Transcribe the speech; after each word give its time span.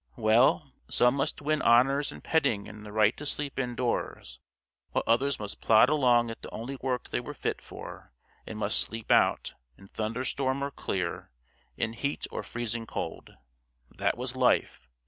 Well, 0.17 0.73
some 0.89 1.13
must 1.13 1.43
win 1.43 1.61
honors 1.61 2.11
and 2.11 2.23
petting 2.23 2.67
and 2.67 2.83
the 2.83 2.91
right 2.91 3.15
to 3.17 3.25
sleep 3.27 3.59
indoors; 3.59 4.39
while 4.93 5.03
others 5.05 5.39
must 5.39 5.61
plod 5.61 5.89
along 5.89 6.31
at 6.31 6.41
the 6.41 6.49
only 6.49 6.75
work 6.81 7.09
they 7.09 7.19
were 7.19 7.35
fit 7.35 7.61
for, 7.61 8.11
and 8.47 8.57
must 8.57 8.81
sleep 8.81 9.11
out, 9.11 9.53
in 9.77 9.87
thunderstorm 9.87 10.63
or 10.63 10.71
clear, 10.71 11.29
in 11.77 11.93
heat 11.93 12.25
or 12.31 12.41
freezing 12.41 12.87
cold. 12.87 13.35
That 13.91 14.17
was 14.17 14.35
life. 14.35 14.87